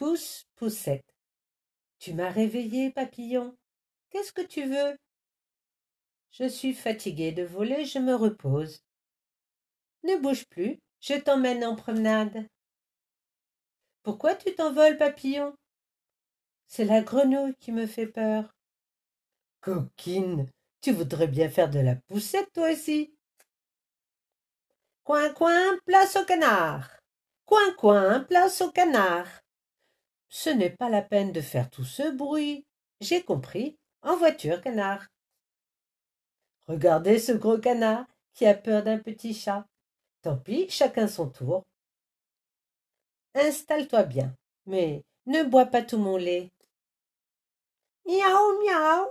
Pousse, 0.00 0.46
poussette. 0.56 1.04
Tu 1.98 2.14
m'as 2.14 2.30
réveillé, 2.30 2.90
papillon. 2.90 3.54
Qu'est-ce 4.08 4.32
que 4.32 4.40
tu 4.40 4.64
veux? 4.64 4.96
Je 6.30 6.48
suis 6.48 6.72
fatigué 6.72 7.32
de 7.32 7.42
voler, 7.42 7.84
je 7.84 7.98
me 7.98 8.14
repose. 8.14 8.82
Ne 10.04 10.16
bouge 10.16 10.46
plus, 10.46 10.80
je 11.02 11.12
t'emmène 11.20 11.62
en 11.66 11.76
promenade. 11.76 12.48
Pourquoi 14.02 14.34
tu 14.34 14.54
t'envoles, 14.54 14.96
papillon? 14.96 15.54
C'est 16.66 16.86
la 16.86 17.02
grenouille 17.02 17.56
qui 17.56 17.70
me 17.70 17.86
fait 17.86 18.06
peur. 18.06 18.56
Coquine, 19.60 20.50
tu 20.80 20.92
voudrais 20.92 21.28
bien 21.28 21.50
faire 21.50 21.68
de 21.68 21.80
la 21.80 21.96
poussette, 21.96 22.50
toi 22.54 22.72
aussi? 22.72 23.14
Coin, 25.04 25.30
coin, 25.34 25.78
place 25.84 26.16
au 26.16 26.24
canard. 26.24 26.88
Coin, 27.44 27.74
coin, 27.74 28.20
place 28.20 28.62
au 28.62 28.72
canard. 28.72 29.28
Ce 30.30 30.48
n'est 30.48 30.70
pas 30.70 30.88
la 30.88 31.02
peine 31.02 31.32
de 31.32 31.40
faire 31.40 31.68
tout 31.68 31.84
ce 31.84 32.10
bruit. 32.10 32.64
J'ai 33.00 33.22
compris. 33.22 33.76
En 34.02 34.16
voiture, 34.16 34.62
canard. 34.62 35.06
Regardez 36.68 37.18
ce 37.18 37.32
gros 37.32 37.58
canard 37.58 38.06
qui 38.32 38.46
a 38.46 38.54
peur 38.54 38.84
d'un 38.84 38.98
petit 38.98 39.34
chat. 39.34 39.66
Tant 40.22 40.36
pis, 40.36 40.68
chacun 40.70 41.08
son 41.08 41.28
tour. 41.28 41.64
Installe-toi 43.34 44.04
bien, 44.04 44.34
mais 44.66 45.02
ne 45.26 45.42
bois 45.42 45.66
pas 45.66 45.82
tout 45.82 45.98
mon 45.98 46.16
lait. 46.16 46.48
Miaou, 48.06 48.62
miaou. 48.62 49.08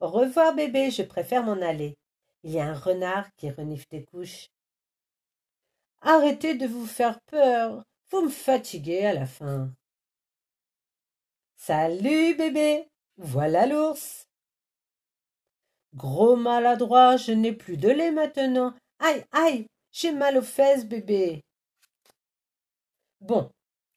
Au 0.00 0.08
revoir, 0.08 0.54
bébé, 0.54 0.90
je 0.90 1.02
préfère 1.02 1.42
m'en 1.42 1.60
aller. 1.60 1.96
Il 2.42 2.50
y 2.50 2.60
a 2.60 2.66
un 2.66 2.74
renard 2.74 3.28
qui 3.36 3.50
renifle 3.50 3.86
tes 3.86 4.04
couches. 4.04 4.48
Arrêtez 6.00 6.54
de 6.54 6.66
vous 6.66 6.86
faire 6.86 7.20
peur. 7.26 7.82
Vous 8.10 8.22
me 8.22 8.30
fatiguez 8.30 9.04
à 9.04 9.12
la 9.12 9.26
fin. 9.26 9.70
Salut, 11.66 12.36
bébé. 12.36 12.88
Voilà 13.16 13.66
l'ours. 13.66 14.28
Gros 15.94 16.36
maladroit, 16.36 17.16
je 17.16 17.32
n'ai 17.32 17.52
plus 17.52 17.76
de 17.76 17.88
lait 17.88 18.12
maintenant. 18.12 18.72
Aïe, 19.00 19.24
aïe, 19.32 19.66
j'ai 19.90 20.12
mal 20.12 20.38
aux 20.38 20.42
fesses, 20.42 20.86
bébé. 20.86 21.42
Bon, 23.20 23.50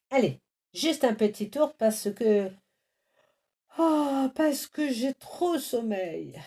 allez, 0.10 0.40
juste 0.74 1.04
un 1.04 1.14
petit 1.14 1.52
tour 1.52 1.76
parce 1.76 2.12
que 2.12 2.52
Oh, 3.78 4.30
parce 4.34 4.66
que 4.66 4.92
j'ai 4.92 5.14
trop 5.14 5.60
sommeil. 5.60 6.42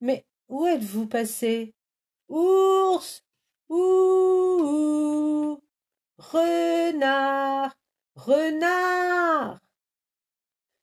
Mais 0.00 0.26
où 0.48 0.66
êtes-vous 0.66 1.06
passé? 1.06 1.72
Ours 2.28 3.22
Ouh 3.68 5.60
Renard 6.18 7.75
Renard. 8.26 9.60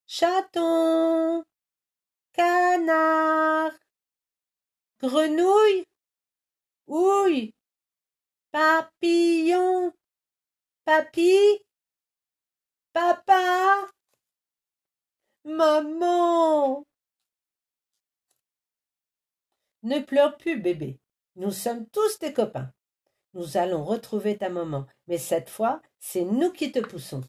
Chaton. 0.07 1.43
Canard. 2.31 3.73
Grenouille. 5.01 5.85
Ouille 6.87 7.53
Papillon. 8.49 9.91
Papy. 10.85 11.59
Papa. 12.93 13.91
Maman. 15.43 16.85
Ne 19.81 19.99
pleure 19.99 20.37
plus, 20.37 20.61
bébé. 20.61 20.97
Nous 21.35 21.51
sommes 21.51 21.89
tous 21.89 22.19
tes 22.19 22.31
copains. 22.31 22.71
Nous 23.33 23.57
allons 23.57 23.83
retrouver 23.83 24.37
ta 24.37 24.49
maman, 24.49 24.85
mais 25.07 25.17
cette 25.17 25.49
fois, 25.49 25.81
c'est 25.99 26.23
nous 26.23 26.51
qui 26.51 26.71
te 26.71 26.79
poussons. 26.79 27.21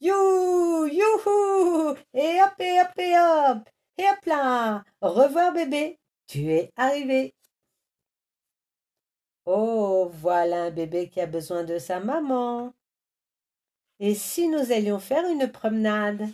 You, 0.00 0.86
youhou, 0.86 1.94
et 2.14 2.40
hop, 2.42 2.54
et 2.58 2.80
hop, 2.80 2.98
et 2.98 3.14
hop, 3.18 3.68
et 3.98 4.04
hop 4.04 4.24
là. 4.26 4.84
Au 5.00 5.10
revoir, 5.10 5.52
bébé. 5.52 5.98
Tu 6.26 6.50
es 6.52 6.70
arrivé. 6.76 7.34
Oh, 9.46 10.10
voilà 10.12 10.64
un 10.64 10.70
bébé 10.70 11.08
qui 11.08 11.20
a 11.20 11.26
besoin 11.26 11.64
de 11.64 11.78
sa 11.78 12.00
maman. 12.00 12.72
Et 13.98 14.14
si 14.14 14.48
nous 14.48 14.72
allions 14.72 14.98
faire 14.98 15.26
une 15.28 15.50
promenade? 15.50 16.28